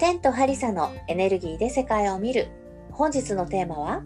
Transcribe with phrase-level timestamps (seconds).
[0.00, 2.48] テンとハリサのエネルギーで世界を見る。
[2.90, 4.02] 本日のテーマは？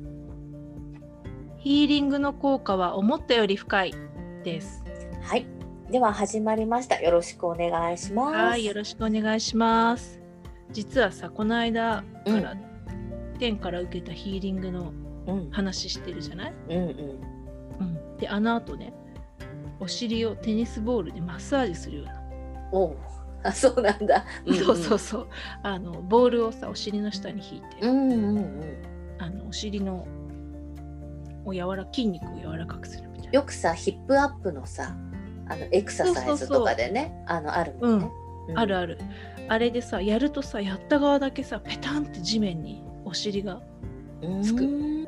[1.58, 3.94] ヒーリングの効果は思ったより深い
[4.42, 4.82] です。
[5.22, 5.46] はい。
[5.92, 7.00] では始まりました。
[7.00, 8.34] よろしくお願いします。
[8.34, 10.20] はい、よろしくお願いします。
[10.72, 12.56] 実はさ、この間から、
[13.38, 14.92] 天から受けたヒーリングの
[15.28, 15.50] うん。
[15.52, 16.88] 話してるじゃない、うんうん。
[17.78, 18.92] うん、で、あの後ね、
[19.78, 22.22] お尻をテニスボールでマッサージするような。
[22.72, 22.96] おう
[23.44, 25.28] あそうなんだ、そうそうそう。
[25.62, 28.76] あのボールをさ、お尻の下に引いて、うんうんうん
[29.18, 30.06] あのお尻の
[31.44, 33.32] を柔ら筋肉を柔らかくするみたいな。
[33.32, 34.96] よくさヒップアップのさ
[35.48, 38.10] あのエクササイズとかでねあのあるもんね、
[38.48, 38.58] うん。
[38.58, 38.98] あるある。
[39.48, 43.60] あれでさ、やるとさ、やった側だけさ、ペタンって地面にお尻が
[44.42, 44.64] つく。
[44.64, 45.06] うん。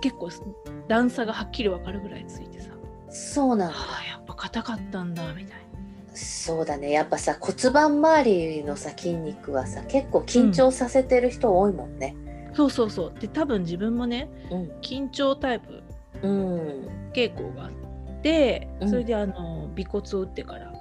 [0.00, 0.30] 結構
[0.88, 2.70] 段差がはっきりわかるぐらいついてさ、
[3.10, 3.74] そうなんだ。
[3.74, 5.58] はあ、やっぱ硬かったんだみたい
[6.14, 6.90] そうだね。
[6.90, 12.16] やっぱさ骨盤周りのさ筋肉はさ結構緊張させてる人多いもんね。
[12.48, 12.54] な。
[12.54, 13.12] そうそうそう。
[13.20, 14.70] で、多分自分もね、うん。
[14.80, 15.82] 緊張タイプ
[16.22, 16.88] うん。
[17.12, 17.72] 傾向があっ
[18.22, 18.90] て、うん。
[18.90, 20.72] それであの尾骨を打ってから、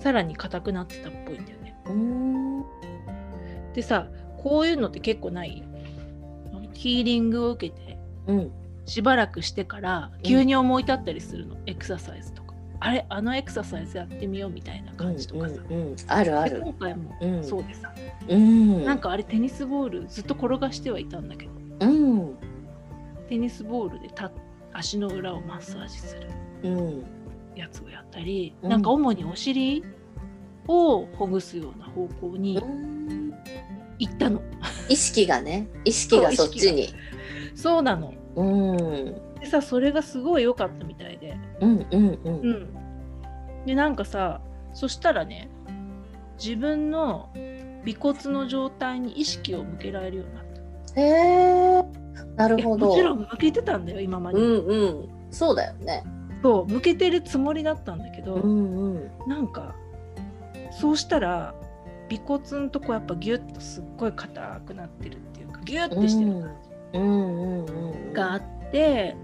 [0.00, 1.76] さらに硬くなってたっぽいんだよね。
[1.86, 2.64] うん。
[3.74, 5.62] でさ、こういうのって結構ない？
[6.72, 8.52] ヒーリングを受けて、うん。
[8.86, 12.47] しばらくしてから急に思い立ったりするの、エクササイズとか
[12.80, 15.96] あれあのエクササイズやってみようみたいな感じとかさ、うんうんうん。
[16.06, 17.44] あるあでる今回もうん。
[17.44, 17.92] そうでさ、
[18.28, 18.84] うん。
[18.84, 21.52] なんかあれテニスボールずっと転がしてはいたんだけど。
[21.80, 22.36] うん。
[23.28, 24.30] テニスボールでた
[24.72, 26.28] 足の裏をマッサージする。
[26.64, 27.04] うん。
[27.56, 28.70] やつをやったり、うん。
[28.70, 29.84] なんか主にお尻
[30.68, 33.34] をほぐすような方向にうん。
[33.98, 34.40] 行ったの、
[34.88, 35.68] 意識がね。
[35.84, 36.94] 意識がそっちに。
[37.56, 38.14] そうなの。
[38.36, 41.36] うんでさそれがすごい良かったみたいで。
[41.60, 42.50] うんうんううん。
[42.50, 44.40] んでなんかさ
[44.72, 45.50] そしたらね
[46.42, 47.30] 自分の
[47.86, 50.44] 尾骨の状態に意識を向けられるようになっ
[50.94, 51.00] た。
[51.00, 51.84] へえ
[52.36, 52.86] なるほど。
[52.86, 55.08] もちろん向けてたんだよ今まで、うんうん。
[55.30, 56.04] そうだよね。
[56.42, 59.10] そう向けてるつもりだったんだけど、うんうん。
[59.26, 59.74] なんか
[60.70, 61.54] そうしたら
[62.12, 66.56] 尾骨のとこやっぱギュッとすっごい硬くなってるっていうかギュッてしてる感
[66.94, 67.02] うん。
[67.02, 69.16] うんうんじがあって、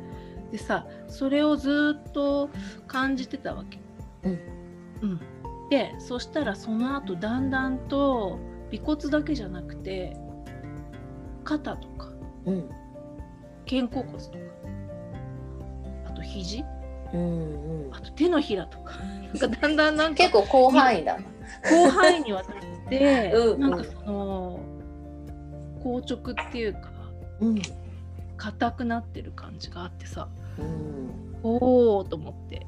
[0.54, 2.48] でさそれをずっと
[2.87, 3.81] 感じてたわけ。
[4.22, 4.38] うん。
[5.03, 5.20] うん。
[5.69, 8.38] でそしたらその後だんだんと
[8.72, 10.16] 尾骨だけじゃなくて
[11.42, 12.12] 肩とか
[12.44, 12.70] うん。
[13.69, 14.38] 肩甲骨とか
[16.06, 16.65] あと肘
[17.12, 17.92] うんうん。
[17.92, 21.19] あと手のひらとかなんかだんだんなんか結構広範囲だ。
[21.19, 21.25] な
[21.65, 22.56] 広範囲にわたっ
[22.88, 23.60] て うんうん。
[23.60, 24.60] なんかその
[25.82, 26.92] 硬直っていうか
[27.41, 27.62] うん。
[28.36, 30.28] 硬くなってる感じがあってさ。
[30.38, 30.44] うん
[31.42, 32.66] おおと思って。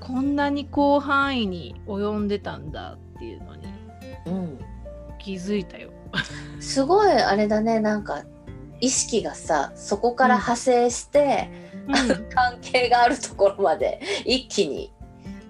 [0.00, 3.66] こんなに広範囲に及んでたんだっていうのに
[4.26, 4.58] うん
[5.18, 5.90] 気づいたよ。
[6.58, 7.78] すごいあれだね。
[7.78, 8.24] なんか
[8.80, 11.50] 意識がさそこから派生して、
[12.34, 14.92] 関係があるところまで一気に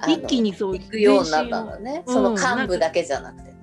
[0.08, 3.54] 一気にそう行くようになったのね、その幹部だけじゃなくて。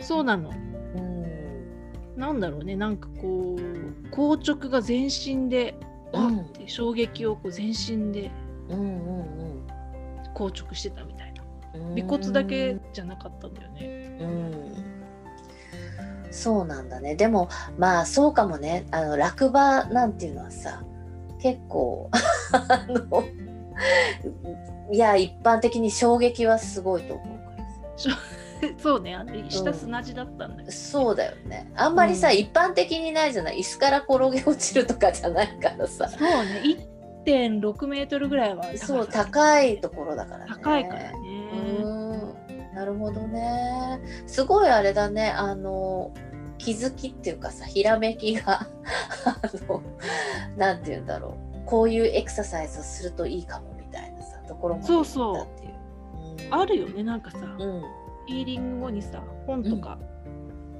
[0.00, 0.50] そうなの。
[0.50, 0.52] う
[1.00, 2.16] ん。
[2.16, 2.74] なんだろうね。
[2.74, 5.74] なんかこう硬直が全身で
[6.12, 6.40] あうん。
[6.40, 8.30] って衝撃をこう全身で
[10.34, 11.42] 硬直してたみたいな。
[11.74, 12.00] うん。
[12.00, 14.18] 尾骨だけじゃなかったんだよね。
[14.20, 14.84] うん。
[16.30, 17.16] そうなんだね。
[17.16, 18.86] でもまあそうかもね。
[18.90, 20.82] あの落馬なんていうのはさ
[21.40, 22.10] 結構
[22.52, 23.24] あの
[24.92, 28.18] いや一般的に衝撃はすごいと思うからさ
[28.78, 31.70] そうねあの下砂地だったんだけど、そうだよね。
[31.76, 32.34] あんまりさ、うん。
[32.34, 33.58] 一般的にないじゃない？
[33.60, 36.08] 椅子から転げ落ちるとかじゃないからさ。
[36.08, 36.76] そうね
[37.24, 40.46] 1.6メートルぐらいはそう高いところだからね。
[40.48, 41.12] 高いからね。
[41.82, 42.34] うん。
[42.74, 44.00] なるほどね。
[44.26, 45.30] すごいあれだね。
[45.30, 46.12] あの
[46.58, 48.66] 気づきっていうかさひらめきが
[49.24, 49.82] あの
[50.56, 51.66] なんて言うんだろう。
[51.66, 55.70] こういうエクササイズをするといいかもみたいなさところもそうそうだっていう。
[56.50, 57.82] あるよねなんかさ、うん
[58.30, 59.98] ヒーリング後にさ本とか、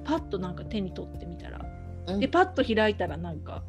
[0.05, 1.61] パッとなんか手に取ってみたら、
[2.07, 2.21] うん。
[2.21, 3.65] でパッと開いたらなんか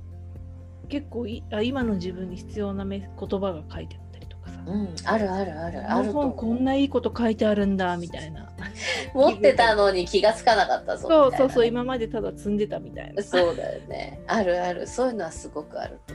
[0.88, 8.52] 結構いあ今の自分に必要なめ言葉が書いてあったりとかさ、うんあるあるあるあると本こんないいこと書いてあるんだみたいな。
[9.16, 11.50] 持ってたのに気がつかなかったぞそうみたいなね。
[11.50, 13.24] そうそう今までただ積んでたみたいな。
[13.24, 14.22] そうだよね。
[14.28, 14.86] あるある。
[14.86, 16.14] そういうのはすごくあると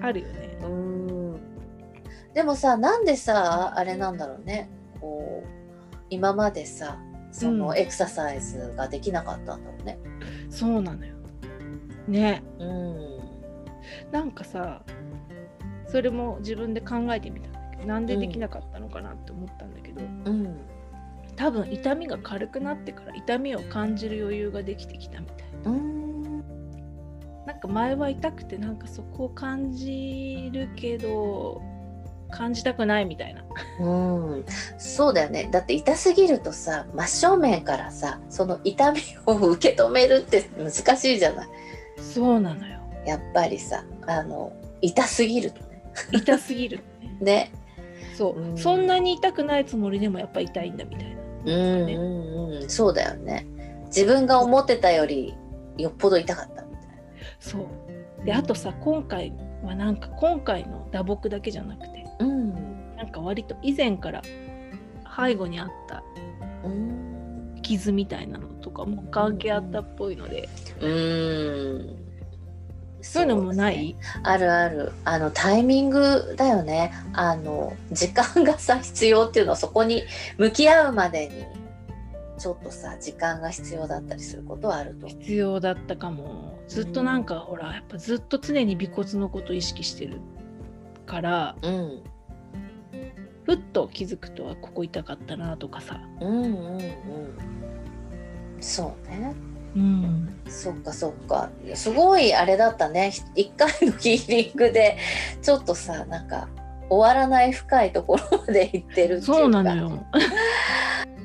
[0.00, 0.58] あるよね。
[0.62, 1.36] うん。
[2.32, 4.70] でもさなんでさあれなんだろうね。
[4.98, 5.61] こう
[6.12, 6.98] 今までさ
[7.30, 7.78] そのうん。
[7.78, 9.98] エクササイズができなかったんだろうね。
[10.50, 11.16] そうなのよ。
[12.06, 12.42] ね。
[12.58, 13.18] うん。
[14.12, 14.82] なんかさ
[15.86, 20.60] それも自分で考えてみたんだけどなんでできなかったのかなって思ったんだけど、うん。
[21.34, 26.44] 多分痛みが軽くなってから痛みを感じる余裕ができてきたみたいうん。
[27.46, 31.62] なんか前は痛くてなんかそこを感じるけど
[32.32, 33.44] 感じたくないみたいな。
[33.78, 34.44] うん、
[34.78, 35.48] そうだよね。
[35.52, 41.48] だって痛すぎるとさ真正面からさその痛みを受け止めるって難しいじゃない。
[41.98, 42.80] そうなのよ。
[43.06, 45.84] やっぱりさあの痛すぎるとね。
[46.12, 47.16] 痛すぎるね。
[47.20, 47.52] ね。
[48.16, 48.58] そう、うん。
[48.58, 51.22] そんなに痛くないつもりでもやっぱ痛いんだみたいな。
[51.44, 52.70] うんうんうん。
[52.70, 53.46] そうだよね。
[53.86, 55.34] 自分が思ってたより
[55.76, 56.88] よっぽど痛かったみたい
[57.38, 58.24] そう。
[58.24, 59.32] であとさ今回
[59.62, 62.10] はなんか今回の打撲だけじゃなくてな。
[62.20, 62.96] うん。
[62.96, 64.22] なんか割と以前から
[65.16, 66.02] 背後にあった
[66.64, 70.48] うん傷みたいなのとかも関係あったっぽいので、
[70.80, 72.02] うん。
[73.00, 73.84] そういうのもなそうですね。
[73.84, 74.92] いあるある。
[75.04, 76.92] あのタイミングだよね。
[77.12, 80.04] あの時間がさ必要っていうのはそこに
[80.38, 81.61] 向き合うまでに
[82.42, 86.58] ちょっとさ時間が必要だったりすることはあると必要だったかも。
[86.66, 90.20] ずっとなんか、ほらやっぱずっと常に尾骨のことを意識してる
[91.06, 92.02] からうん。
[93.44, 96.00] ふっと気づくとはここ痛かったなとかさ。
[96.20, 96.90] うんうんうん。
[98.58, 99.34] そうね。
[99.76, 100.40] うん。
[100.48, 101.48] そっかそっか。
[101.74, 103.12] すごいあれだったね。
[103.36, 104.98] 一回のヒーリングで
[105.42, 106.48] ちょっとさなんか
[106.88, 109.26] 終わらない深いところまで行ってるっていうか。
[109.26, 110.06] そうなのよ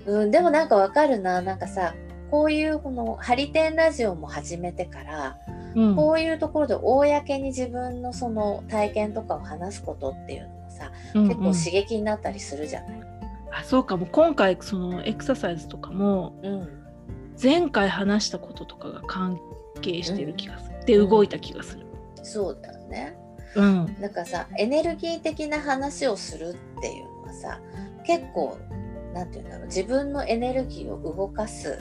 [0.07, 1.41] うん、でもなんかわかるな。
[1.41, 1.93] なんかさ
[2.31, 5.37] こういうこのハリテンラジオも始めてから、
[5.75, 5.95] うん。
[5.95, 13.01] こういうところで公に自分のその体験とかを話すことっていうのもさ、うん結構刺激になったりするじゃない？
[13.51, 13.95] あそうか。
[13.97, 16.69] も今回そのエクササイズとかもうん、
[17.41, 19.39] 前回話したこととかが関
[19.81, 21.85] 係してる気がする、で動いた気がする。
[22.23, 23.17] そうだよね。
[23.55, 23.95] うん。
[23.99, 27.59] なんかさエネルギー的な話をするっていうのはさ
[28.05, 28.57] 結構
[29.17, 29.67] なんていうんだろう。
[29.67, 31.79] 自分のエネルギーを動かす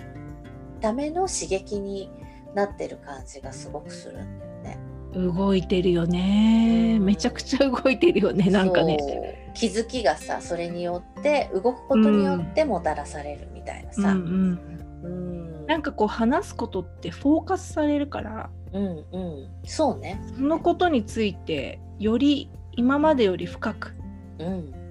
[0.80, 2.10] ための刺激に
[2.54, 4.78] なってる感じがすごくするんだよね。
[5.14, 6.98] 動いてるよね。
[6.98, 9.52] めちゃくちゃ動いてるよねなんかね。
[9.54, 14.60] 気づきがさそれによって動くことによってもたらされるみたいなさ、うん
[15.02, 15.08] うん。
[15.08, 15.66] うん。
[15.66, 18.50] なんかこう話すことってフォーカスされるから。
[18.72, 19.48] うんうん。
[19.64, 20.20] そうね。
[20.34, 23.94] そのことについてより今までより深く
[24.38, 24.85] うん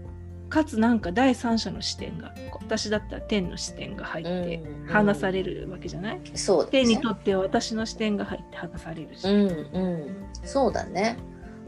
[0.55, 6.71] かつなんか第三者の視点が私だったら天の視点が入ってうん話されるわけじゃない、そうだね。
[6.71, 10.15] 天にとっては私の視点が入って話されるし、うんうん。
[10.45, 11.17] そうだね。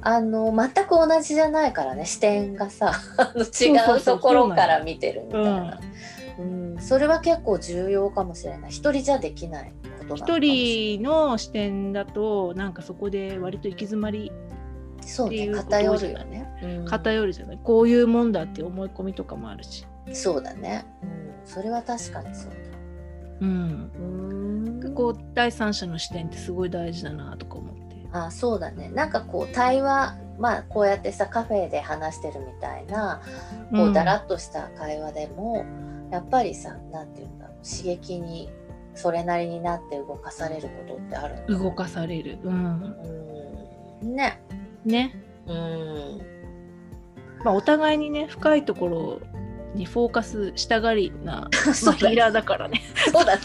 [0.01, 2.93] あの全く同じじゃないからね視点がさ
[3.35, 3.99] 違そうそうう。
[3.99, 5.79] そうところから見てるみたいな。
[6.39, 8.71] うんそれは結構重要かもしれない。
[8.71, 14.31] 一人じゃできないことなの一し人の視点だとなんかそこで割と行き詰まり
[15.07, 16.85] そうね偏るよね、うん。
[16.85, 21.09] 偏るじゃない、こういうもんだって思い込みとかもあるし、そうだね、うん、
[21.45, 22.57] それは確かにそうだ。
[23.41, 23.91] うん、
[24.83, 24.93] うん。
[24.93, 27.95] こう第三者の視点ってすごい大事だなとか思って。
[28.11, 28.89] あそうだね。
[28.89, 33.21] なんかこう対話まあこうやってさカフェで話してるみたいな
[33.71, 35.65] こうだらっとした会話でも、
[36.11, 37.57] やっぱりさなんていうんだろう。
[37.67, 38.49] 刺激に
[38.95, 42.95] それなりになって動かされることってあるんだ動かされる、うん、
[44.01, 44.15] うん。
[44.15, 44.41] ね
[44.87, 45.15] ね、
[45.47, 46.21] うん。
[47.43, 49.21] まあ、お互いにね深いところ
[49.75, 52.81] にフォーカスしたがりな、 ヒーラーだからね。
[53.11, 53.37] そうだ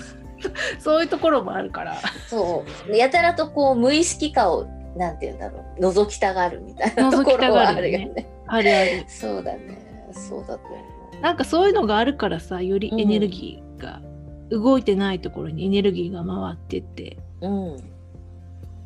[0.78, 1.96] そういうところもあるから。
[2.26, 2.96] そう。
[2.96, 5.80] やたらとこう無意識化をなんていうんだろう。
[5.80, 8.04] 覗きたがるみたいなと覗きたころはあがるよね。
[8.04, 9.04] るよねあるある。
[9.08, 10.08] そうだね。
[10.12, 10.76] そうだと思
[11.18, 11.20] う。
[11.20, 14.00] なんかそういうのがあるからさよりエネルギーが、
[14.50, 17.16] 動いてないところにエネルギーが回ってって。
[17.40, 17.76] うん。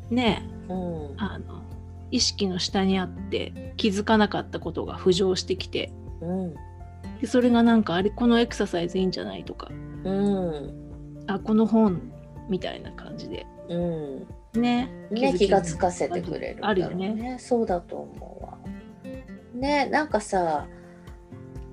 [0.09, 0.43] ね。
[0.69, 1.13] うん。
[1.17, 1.66] あの
[2.11, 5.91] 意識の下にあって気づかなかったことが浮上してきて。
[6.21, 6.53] うん。
[7.21, 9.69] でそれがなんかあれこのエクササイズいいんじゃないとか。
[10.03, 11.23] うん。
[11.27, 12.01] あこの本
[12.49, 13.45] みたいな感じで。
[13.69, 14.27] うん。
[14.53, 14.89] ね。
[15.11, 18.57] ね、づ気がつかせてくれるあるよねそうだと思うわ。
[19.53, 20.67] ねなんかさ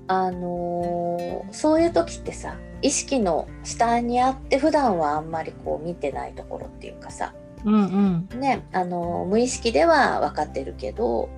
[0.07, 7.33] あのーそういう時ってさ意識の下にあって普段はあんまりこう見てないところっていうかさ、
[7.65, 8.39] うんうん。
[8.39, 11.29] ねあのー無意識では分かってるけど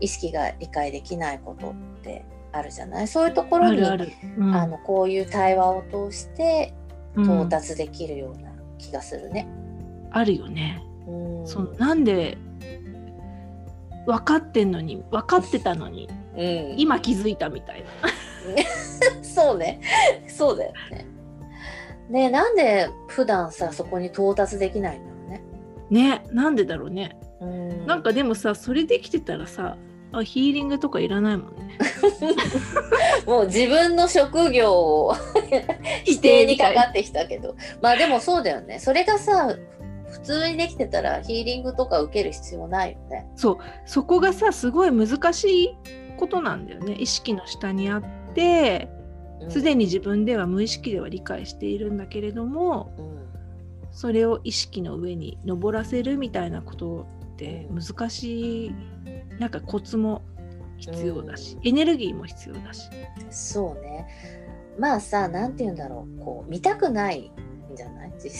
[0.00, 3.08] 意識が理解できないことってあるじゃない？
[3.08, 6.74] そういうところにあのこういう対話を通して
[7.14, 7.24] うん。
[7.24, 9.46] 到達できるような気がするね。
[10.10, 11.46] あるよね、うん。
[11.46, 12.38] そのなんで
[14.06, 16.74] 分かってんのに分かってたのにうん。
[16.78, 17.86] 今気づいたみたいな。
[19.22, 19.80] そうね。
[20.28, 21.06] そうだよね。
[22.10, 25.13] ねえなんで普段さそこに到達できないんだろう
[25.90, 26.20] ね。
[26.20, 27.16] ねなんでだろうね。
[27.40, 27.86] うん。
[27.86, 29.76] なんかでもさそれできてたらさ
[30.12, 31.78] あヒーリングとかいらないもんね。
[33.26, 35.14] もう自分の職業を
[36.04, 37.56] 否定にかかってきたけど。
[37.80, 38.78] まあでもそうだよね。
[38.78, 39.56] それがさ
[40.06, 43.26] 普通にできてたらヒーリングとか受ける必要ないよね。
[43.34, 43.58] そう。
[43.86, 45.76] そこがさすごい難しい
[46.16, 46.94] ことなんだよね。
[46.98, 48.88] 意識の下にあって
[49.48, 53.23] すでに自分では無意識では理解しているんだけれども、うん
[53.94, 58.74] それを意識の上に登らせるみたいなことって難しい。
[59.38, 60.22] なんかコツも
[60.76, 62.90] 必要だし、エネルギーも必要だし。
[63.30, 64.06] そうね。
[64.78, 66.18] まあさなんて言うんだろう。
[66.20, 67.30] こう見たくない
[67.72, 68.12] んじゃない？
[68.22, 68.30] 実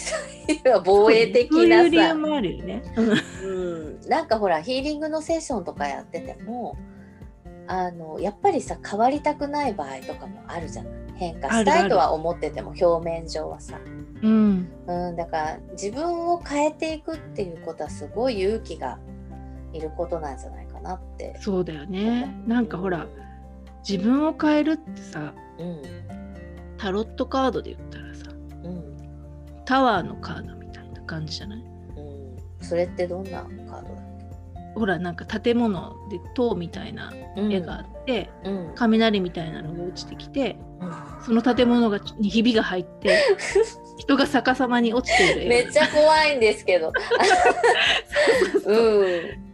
[0.61, 1.83] 際は防衛的なさ。
[1.83, 2.83] いう理由もあるよね。
[3.43, 3.51] う
[4.05, 6.77] ん、なんかほらヒーリングのセッションとかやってても
[7.67, 10.93] あのやっぱりさ変わりたくない場合とかもあるじゃない。
[11.15, 13.79] 変化したいとは思ってても表面上はさ、
[14.21, 18.97] うん、うん、だから自分を変えていくっていうことはすごい勇気が
[19.73, 21.37] いることなんじゃないかなって。
[21.41, 22.33] そうだよね。
[22.47, 23.07] なんかほら
[23.87, 25.81] 自分を変えるってさうん。
[26.77, 28.25] タロットカードで言ったらさ
[28.63, 28.97] うん。
[29.65, 31.59] タワーのカードみたいな感じじゃない？
[31.59, 34.04] うん、それってどんなカードだっ
[34.75, 38.71] ほらなんか建物で塔みたいなけ、絵があって、うん。
[38.75, 40.93] 雷みたいなのが落ちてきてうん。
[41.25, 43.17] その建物がにひびが入って
[43.97, 46.91] 人が逆さまに落ちている絵めっちゃ怖いんですけど。
[48.67, 49.45] うん。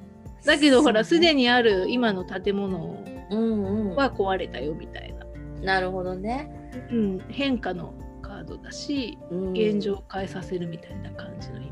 [0.44, 6.52] だけどほらすでに、にある今の建物うんうん、は壊れたよみたいな、なるほどね。
[6.92, 9.52] うん、変化のカードだしうん。
[9.52, 11.71] 現状を変えさせるみたいな感じの意味、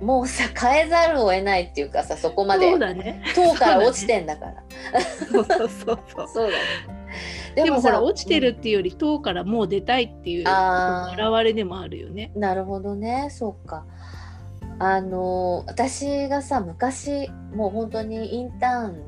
[0.00, 4.62] もうさ変えざるを得ないっていうかさそこまでそうだね塔から落ちてんだから。
[5.30, 7.06] そうそうそうそうそうだね。
[7.54, 12.30] でもほらさ落ちてるっていうより塔からもう出たいっていう表れでもあるよね。
[12.36, 13.86] なるほどねそうか。
[14.78, 19.02] あの私がさ昔もう本当にインターン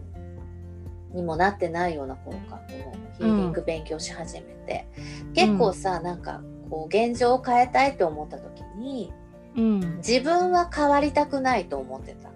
[1.14, 4.88] にもなってないような頃かこのヒーリング勉強し始めて、
[5.34, 6.40] 結構さなんか
[6.70, 9.12] こう現状を変えたいと思った時に
[9.58, 9.96] うん。
[9.98, 12.30] 自分は変わりたくないと思ってた。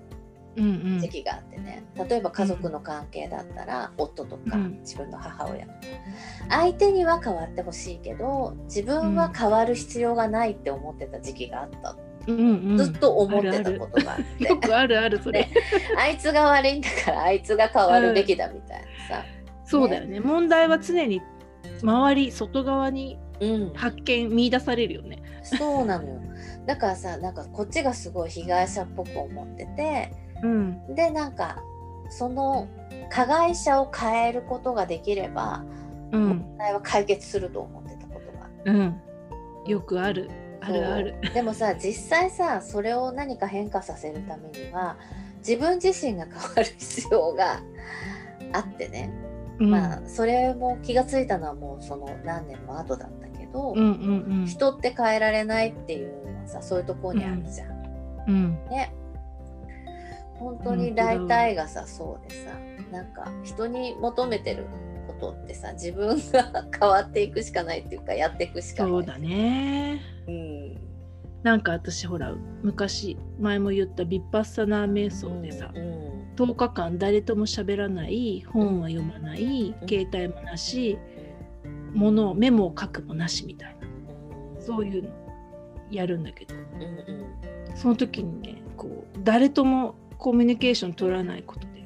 [0.54, 1.82] 時期があってね。
[1.96, 4.80] 例えば家族の関係だったら夫とかうん。
[4.80, 5.78] 自分の母親とか。
[6.50, 12.76] 相手には変わってほしいけど自分は変わる必要がないって思ってた時期があった、うんうん。
[12.76, 14.44] ずっと思ってたことがあって。
[14.44, 15.48] よくあるあるそれ。
[15.96, 19.24] あいつが悪いんだからあいつが変わるべきだみたいなさ、
[19.64, 20.20] そうだよね。
[20.20, 21.22] 問題は常に
[21.82, 25.20] 周り外側にうん、発見見出されるよね。
[25.42, 26.20] そうなのよ。
[26.66, 30.94] だからさなんかこっちがすごい被害者っぽく思っててうん。
[30.94, 31.62] でなんか
[32.08, 32.68] その
[33.10, 35.64] 加害者を変えることができれば
[36.12, 36.28] うん。
[36.28, 38.72] 問題は解決すると思ってたことが。
[38.72, 39.00] うん。
[39.66, 40.30] よくある。
[40.60, 41.16] あるある。
[41.34, 44.96] でもさ実際さそれを何か変化させるためには
[45.38, 47.60] 自分自身が変わる必要が
[48.52, 49.12] あってね、
[49.58, 49.70] うん。
[49.70, 53.10] まあそれも気がついたのはもうその何年も後だっ
[53.52, 54.46] ど、うんうんうん。
[54.46, 58.24] 人って変えられないっていうのはさそういうところにあるじゃん。
[58.28, 58.58] うん。
[58.70, 58.94] ね。
[60.38, 62.50] 本当に大体がさそうでさ
[62.90, 64.66] なんか人に求めてる
[65.06, 68.92] ことってさ自分が変わっていくしかないっていうかやっていくしかない。
[68.92, 70.00] そうだね。
[70.26, 70.78] うん。
[71.42, 76.02] なんか私ほら昔前も言ったビッパッサナー瞑想でさ、うん
[76.36, 79.88] 10日間誰とも喋らない本は読まない、うん。
[79.88, 80.98] 携帯もなし
[81.92, 83.86] 物をメモを書くもなしみたいな。
[84.60, 85.10] そういうの
[85.90, 86.54] やるんだけど。
[86.54, 87.76] うんうん。
[87.76, 91.84] その時にねこう誰ともコミュニケーション取らないことで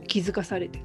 [0.00, 0.06] うん。
[0.06, 0.80] 気づかされて。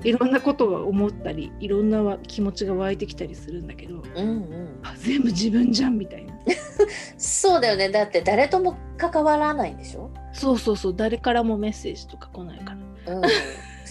[0.00, 0.08] うん。
[0.08, 4.78] いろんなことが思ったりいろんなわ気持ちが湧いてきたりするんだけどうんうん。
[4.82, 6.34] あ全部自分じゃんみたいな。
[7.16, 7.88] そうだよね。
[7.88, 10.96] だって誰とも関わらないんでしょ、そうそうそう。
[10.96, 13.16] 誰からもメッセージとか来ないから。
[13.16, 13.22] うん、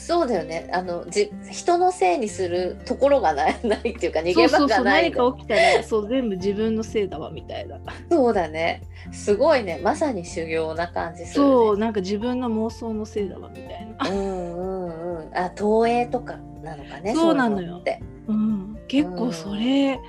[0.06, 0.70] そうだよね。
[0.74, 7.80] あのじ人のせいにするところがない ないっていうか逃げ場そうそうそうがない何か起きたらそう全部自分のせいだわみたいな。
[8.12, 8.82] そうだね。
[9.14, 9.80] すごいね。
[9.82, 15.38] まさに修行な感じする、ね、そうなんか自分の妄想のせいだわみたいな、うんうんうん。
[15.38, 17.78] あ投影とかなのかねそうなのよ。
[17.78, 18.02] いって。
[18.28, 20.00] うん、結構それ、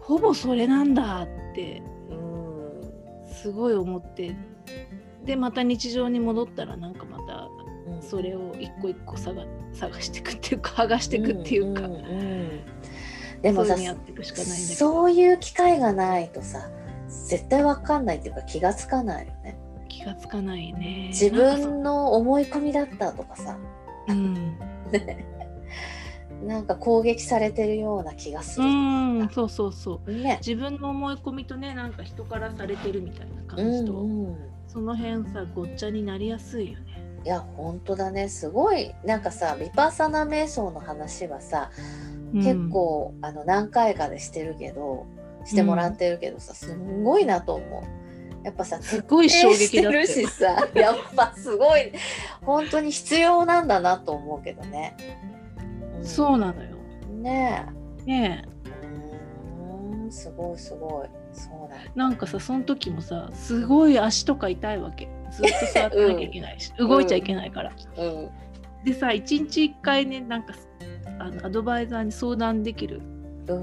[0.00, 3.28] ほぼそれなんだってうん。
[3.28, 4.34] すごい思って。
[5.26, 7.51] でまた日常に戻ったらなんかまたうん
[8.02, 12.60] それを一個一個探探していくっていうか剥がしていくっていうか、んんうん。
[13.42, 13.76] でもさ
[14.74, 16.68] そういう機会がないとさ
[17.08, 19.58] 絶対わかんないっていうか気がつかないよね。
[19.88, 21.08] 気がつかないね。
[21.08, 23.58] 自分の思い込みだったとかさ。
[24.08, 24.16] そう。
[24.16, 24.58] ん。
[26.46, 30.12] なんか攻撃されてるような気がすうる、んそうそうそう。
[30.12, 30.38] ね。
[30.44, 34.36] 自分の思い込みとねなんか人からされてるみたいなう感じと、んうん。
[34.66, 36.91] その辺さごっちゃになりやすいよね
[37.24, 41.70] いや本当だねすごいなんかさヴィパッサナ瞑想の話はさ、
[42.34, 45.06] 結構あの何回かでしてるけど
[45.44, 48.44] してもらってるけどさ、すんごいなと思う。
[48.44, 51.92] やっぱさすごい衝撃だるしさやっぱすごい
[52.40, 54.96] 本当に必要なんだなと思うけどね。
[55.98, 56.70] うん、そうなのよ。
[57.20, 57.66] ね
[58.04, 58.04] え。
[58.04, 58.71] ねえ。
[60.12, 61.08] うんすごいすごい。
[61.32, 65.08] そうだ、なんかさその時もさすごい足とか痛いわけ。
[65.30, 67.72] ずっと座ってなきゃいけないし、 うん、動いちゃいけないから。
[67.96, 68.30] うん、
[68.84, 70.54] でさ一日一回ねなんか
[71.18, 73.00] あのアドバイザーに相談できる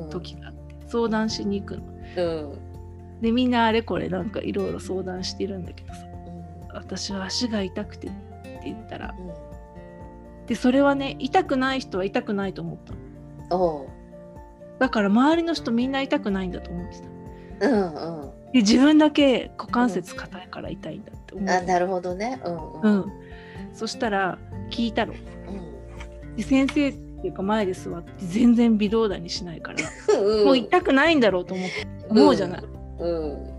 [0.10, 1.84] 時があって、うん、相談しに行くの。
[2.18, 3.22] うん。
[3.22, 8.12] でみんなあれこれなんかいろいろ相談してるんだけどさ、うん、私は足が痛くてっ
[8.44, 12.94] て言ったら、うん、でそれはね痛くない人は痛くないと思った
[13.56, 13.88] の
[14.80, 17.02] だから周りの人みんな痛くないんだと思って
[17.60, 17.94] た、うん
[18.24, 22.42] うん、で自分だけ股関節硬いから痛いんだって思う、あなるほどね。
[22.46, 23.06] うん、うん、
[23.74, 24.38] そしたら
[24.72, 25.14] 聞いたの、
[26.36, 29.80] で先生っていうか前で座って全然微動だにしないから、
[30.46, 32.64] もう痛くないんだろうと思って思うじゃない、
[33.00, 33.54] うん、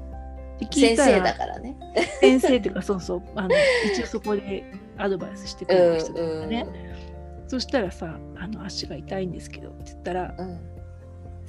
[0.73, 1.77] 先生だからね。
[2.21, 3.51] 先生っていうかそうそうあの
[3.93, 4.65] 一応そこで
[4.97, 6.67] アドバイスしてくれる人だからね。
[6.67, 10.61] うんうん、そしたらさあの足が痛いんですけどって言ったら、うん、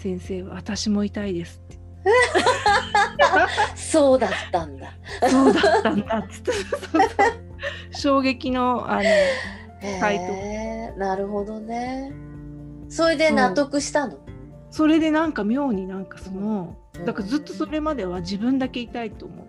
[0.01, 1.61] 先生は私も痛いです。
[1.63, 1.79] って。
[3.75, 4.93] そうだったんだ。
[5.29, 7.01] そうだったんだってそうそう
[7.91, 9.03] 衝撃のあの
[9.99, 10.97] 回答。
[10.97, 12.11] なるほどね。
[12.89, 14.17] それで納得したの？
[14.71, 19.47] それでなんか妙になんかその、だからずっとそれまでは自分だけ痛いと思う、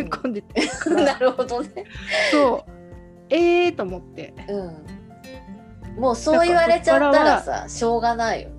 [0.00, 0.68] うん、込んでて。
[0.90, 1.84] なるほどね。
[2.32, 2.70] そう。
[3.30, 8.48] ええー、と思って、うん、もうそう言われちゃったらさしょうがないよ。
[8.48, 8.53] ね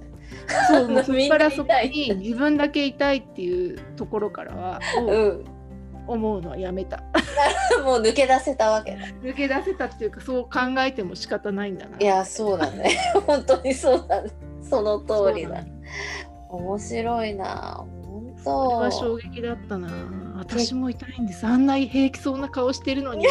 [0.67, 5.45] そうもう そこからそこに自分だけ痛いっていうところからは、うん、
[6.07, 7.03] 思うのはやめた。
[7.83, 8.97] もう抜け出せたわけ。
[9.23, 10.49] 抜け出せたっていうかそう考
[10.79, 11.97] えても仕方ないんだな。
[11.99, 12.97] いやそうだね。
[13.25, 14.29] 本当にそうだね。
[14.61, 15.63] その通りだ。
[16.49, 17.85] 面白いな。
[18.43, 19.89] それは衝撃だったな。
[20.37, 21.45] 私も痛いんです。
[21.45, 23.25] あんな平気そうな顔してるのに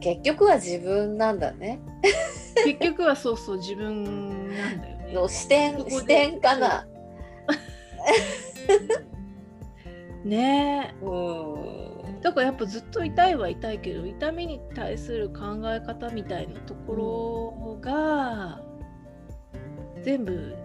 [0.00, 1.80] 結局は自分なんだね。
[2.64, 5.12] 結局はそうそう自分なんだよね。
[5.12, 6.86] の視点視点かな。
[10.24, 10.94] ね。
[11.00, 12.20] えうん。
[12.20, 18.62] だからやっぱずっと痛いは痛いけど痛みに対する考え方みたいなところが、
[20.02, 20.56] 全部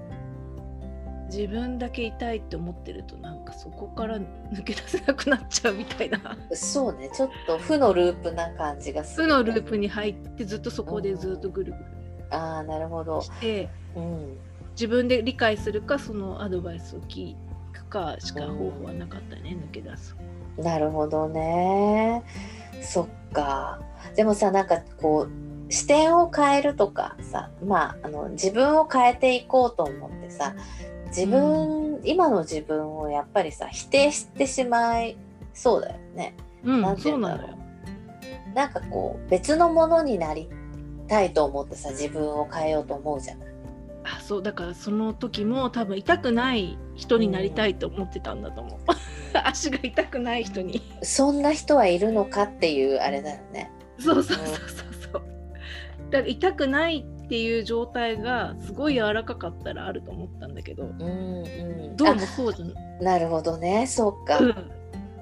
[1.31, 6.37] 自分だけ痛いって思ってるとなんかそこから抜け出せなくなっちゃうみたいな。
[6.53, 7.09] そうね。
[7.13, 11.85] ちょっと負のループな感じがする、ね、負のループに入ってずっとそこでずっとぐるぐる、
[12.31, 13.21] うん、ああなるほど。
[13.21, 14.37] して、うん、
[14.71, 17.35] 自分で理解するかそのアドバイスを聞
[17.73, 20.15] くかしか方法はなかったね、うん、抜け出す。
[20.57, 22.23] なるほどね。
[22.81, 23.79] そっか。
[24.15, 30.55] でもさなんかこう視点を変えるとかさまああの自分を変えていこうと思ってさ
[31.08, 35.17] 自分、うん、今の自分をやっぱりさ否定してしまい
[35.53, 36.36] そうだよね。
[36.63, 38.53] うん、なんて言うんだろう。
[38.53, 40.49] なんかこう別のものになり
[41.08, 43.49] たいと思ってさ自分を変えようと思うじゃない。
[44.05, 48.79] あそうだからその時も多分痛くない人になりたいと思ってたんだと思う。
[48.79, 50.82] うん、 足が痛くない人に。
[51.03, 53.71] そんな人はいるのかっていうあれだよね。
[53.99, 54.88] そうそうそうそうそう。
[56.10, 63.86] だから痛くないっていう状態がすごい柔らかかったらあると思ったんだけど、うんうん、どうもそうじゃなるほどね。
[63.88, 64.72] そうか、うん、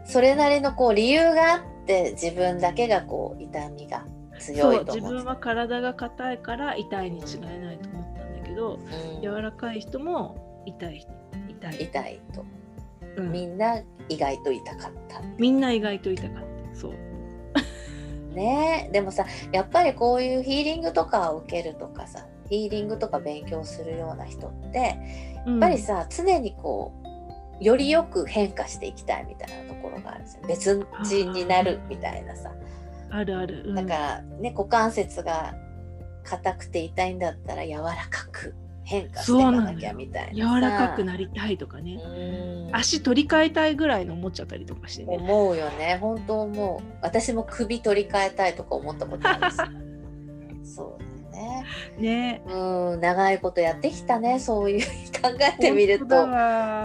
[0.06, 4.06] それなりのこう理由があって自分だけがこう痛みが
[4.40, 8.80] 強いと自分は体が硬いから痛いに違いないと思ったんだけど、
[9.16, 11.06] うん、柔らかい人も痛い
[11.50, 11.84] 痛い。
[11.84, 12.46] 痛いと、
[13.18, 15.22] うん、みんな意外と痛かった。
[15.38, 16.48] みんな意外と痛かった。
[16.74, 17.07] そう
[18.38, 18.90] ね。
[18.94, 24.98] でもさやっぱりこういうヒーリングとかを受けるとかさヒーリングとか勉強するような人って
[25.46, 26.94] やっぱりさ、うん、常にこ
[27.60, 30.88] うよりよく変化していきたいみたいなところがあるんですよ。
[30.88, 32.54] 別人になるみたいなさ。
[33.10, 35.56] あるある、うん、だからね股関節が
[36.24, 38.54] 硬くて痛いんだったら柔らかく
[38.88, 42.00] 変化していかなきゃみたいな柔らかくなりたいとかね。
[42.72, 45.18] 足取り替えたいぐらいの思っちゃったりとかしてね。
[45.18, 45.98] 思うよね。
[46.00, 46.98] 本当思う。
[47.02, 49.58] 私も首取り替えたいとか思ったことあるし。
[50.64, 51.66] そうだよね。
[51.98, 52.42] ね。
[52.48, 53.02] うん。
[53.02, 54.40] 長いことやってきたね。
[54.40, 54.86] そういう
[55.22, 56.26] 考えてみると。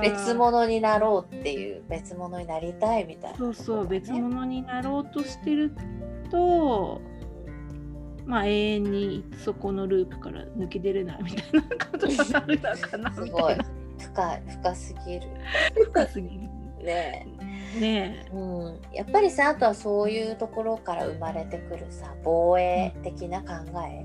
[0.03, 1.85] 別物になろうっていう。
[1.89, 3.87] 別物になりたいみたいな、ね、そうそう。
[3.87, 5.73] 別物になろうとしてる
[6.33, 7.01] と
[8.25, 13.65] まあ、永遠にそこのループから抜け出れないみたいなことになるのかな みたいな。
[13.99, 15.29] 深い深すぎる。
[15.87, 16.35] 深すぎる。
[16.85, 17.27] ね。
[17.79, 18.27] ね。
[18.33, 23.53] うん、やっぱりさあとはそういうところから生まれてくるさ防衛的な考
[23.89, 24.05] え、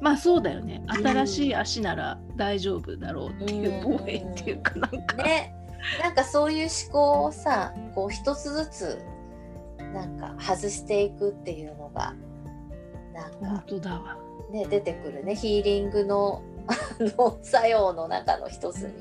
[0.00, 0.82] まあそうだよね。
[0.88, 3.98] 新しい足なら大丈夫だろうっていううん。
[3.98, 5.54] 防衛っていうかなんか、ね。
[6.02, 8.98] なんかそういう思考をさこう一つずつ
[9.92, 12.14] なんか外していくっていうのが
[13.16, 14.16] なん本か当だわ。
[14.50, 15.34] ね出てくるね。
[15.34, 16.74] ヒーリングのあ
[17.18, 18.92] の作用の中の一つに。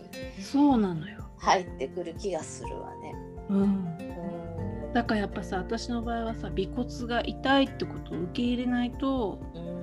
[0.41, 3.15] そうなのよ、入ってくる気がするわね。
[3.49, 4.93] うん、うん。
[4.93, 9.75] だからやっぱさ私の場合はさ尾骨が痛いってことを受け入れないとうん。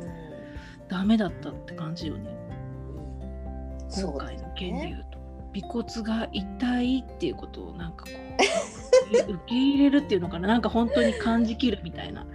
[0.89, 2.37] ダメだったって感じよね。
[3.89, 5.07] そうだ今回のよ件で言うね。
[5.11, 5.19] と、
[5.67, 8.11] 尾骨が痛いっていうことをなんかこ
[9.13, 10.49] う受け入れるっていうのかな。
[10.49, 12.27] なんか本当に感じきるみたいな、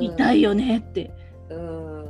[0.00, 1.10] 痛いよねって。
[1.50, 2.02] うん。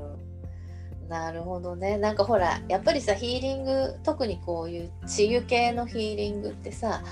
[1.08, 1.98] なるほどね。
[1.98, 7.02] なんかほらやっぱりさヒーリング特にこういう治癒系のヒーリングってさ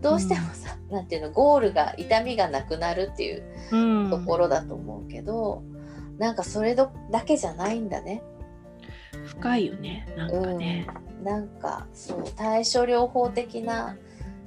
[0.00, 4.10] どうしてもさ、なんていうのゴールが痛みがなくなるっていううん。
[4.10, 5.62] ところだと思うけど、
[6.18, 8.22] なんかそれどだけじゃないんだね。
[9.26, 10.86] 深いよねなんかね、
[11.22, 13.96] なんかそう対処療法的な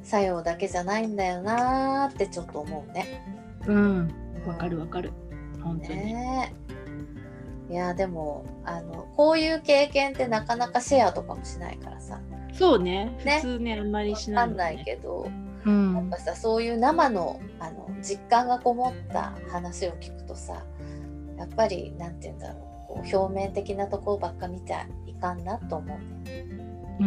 [0.02, 3.24] 作用だけじゃないんだよなーってちょっと思うね。
[3.68, 5.12] うんわかるわかる。
[5.62, 6.54] 本当に、ね
[7.70, 7.74] え。
[7.74, 12.20] いやでもあのこういう経験ってなかなかシェアとかもしないからさ。
[12.54, 13.18] そうね。
[13.26, 13.40] ね。
[13.42, 15.30] 普通ねあんまりしないもんねないけど、
[15.66, 15.96] うん。
[15.96, 20.64] やっぱさそういう生のあの実感がこもった話を聞くとさ
[21.38, 26.46] やっぱりなんて言うんだろうこう表面的なところばっか見ちゃいかんなと思うね。
[27.00, 27.06] うん。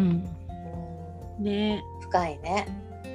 [1.38, 1.44] うん。
[1.44, 2.66] ね深いね。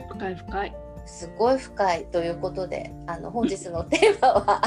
[0.10, 4.61] 深い深いすごい深いということであの本日のテーマは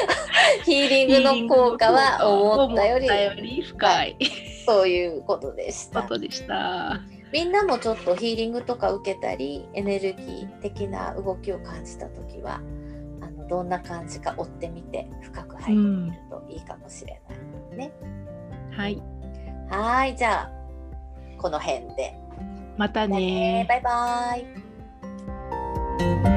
[0.64, 4.16] ヒーリングの効果は思ったより深い
[4.66, 6.06] そういうことでした。
[7.32, 12.60] みんなもちょっとヒーリングとか受けたりエネルギー的な動きを感じた時は
[13.20, 17.92] あのどんな感じか追ってみて深く入ってみるといいかもしれない。
[18.72, 19.02] はい、
[19.68, 20.50] はーいじゃあ
[21.38, 22.14] この辺で。
[22.76, 24.69] またねバイバイ。
[26.00, 26.29] Thank you.